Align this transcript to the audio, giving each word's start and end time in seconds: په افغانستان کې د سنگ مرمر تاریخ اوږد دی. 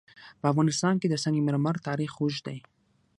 په 0.39 0.45
افغانستان 0.51 0.95
کې 1.01 1.07
د 1.09 1.15
سنگ 1.23 1.37
مرمر 1.47 1.75
تاریخ 1.87 2.11
اوږد 2.17 2.41
دی. 2.47 2.57